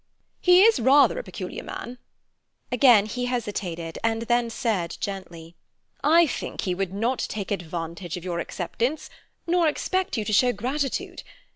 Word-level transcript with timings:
"He 0.39 0.63
is 0.63 0.79
rather 0.79 1.19
a 1.19 1.23
peculiar 1.23 1.61
man." 1.61 1.99
Again 2.71 3.05
he 3.05 3.25
hesitated, 3.25 3.99
and 4.03 4.23
then 4.23 4.49
said 4.49 4.97
gently: 4.99 5.53
"I 6.03 6.25
think 6.25 6.61
he 6.61 6.73
would 6.73 6.91
not 6.91 7.19
take 7.19 7.51
advantage 7.51 8.17
of 8.17 8.23
your 8.25 8.39
acceptance, 8.39 9.11
nor 9.45 9.67
expect 9.67 10.17
you 10.17 10.25
to 10.25 10.33
show 10.33 10.53
gratitude. 10.53 11.21